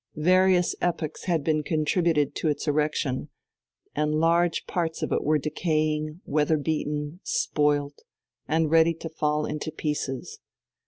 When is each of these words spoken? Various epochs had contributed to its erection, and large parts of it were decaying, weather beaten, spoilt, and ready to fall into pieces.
Various 0.15 0.73
epochs 0.81 1.25
had 1.25 1.45
contributed 1.63 2.33
to 2.37 2.47
its 2.47 2.67
erection, 2.67 3.29
and 3.95 4.15
large 4.19 4.65
parts 4.65 5.03
of 5.03 5.11
it 5.11 5.23
were 5.23 5.37
decaying, 5.37 6.21
weather 6.25 6.57
beaten, 6.57 7.19
spoilt, 7.23 8.01
and 8.47 8.71
ready 8.71 8.95
to 8.95 9.09
fall 9.09 9.45
into 9.45 9.71
pieces. 9.71 10.39